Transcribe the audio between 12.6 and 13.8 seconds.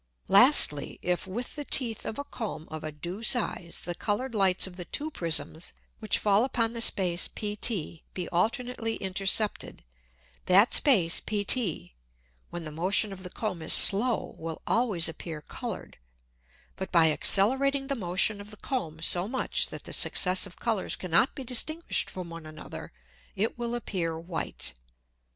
the Motion of the Comb is